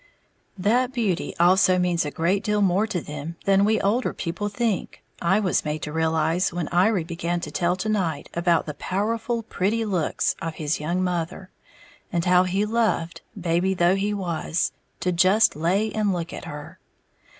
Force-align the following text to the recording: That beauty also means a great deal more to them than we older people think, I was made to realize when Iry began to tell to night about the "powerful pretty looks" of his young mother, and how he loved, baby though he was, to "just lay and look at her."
That 0.57 0.91
beauty 0.93 1.35
also 1.39 1.77
means 1.77 2.05
a 2.05 2.09
great 2.09 2.43
deal 2.43 2.63
more 2.63 2.87
to 2.87 3.01
them 3.01 3.35
than 3.45 3.63
we 3.63 3.79
older 3.79 4.13
people 4.15 4.49
think, 4.49 5.03
I 5.21 5.39
was 5.39 5.63
made 5.63 5.83
to 5.83 5.91
realize 5.93 6.51
when 6.51 6.69
Iry 6.69 7.03
began 7.03 7.39
to 7.41 7.51
tell 7.51 7.75
to 7.75 7.87
night 7.87 8.27
about 8.33 8.65
the 8.65 8.73
"powerful 8.73 9.43
pretty 9.43 9.85
looks" 9.85 10.35
of 10.41 10.55
his 10.55 10.79
young 10.79 11.03
mother, 11.03 11.51
and 12.11 12.25
how 12.25 12.45
he 12.45 12.65
loved, 12.65 13.21
baby 13.39 13.75
though 13.75 13.95
he 13.95 14.11
was, 14.11 14.71
to 15.01 15.11
"just 15.11 15.55
lay 15.55 15.91
and 15.91 16.11
look 16.11 16.33
at 16.33 16.45
her." 16.45 16.79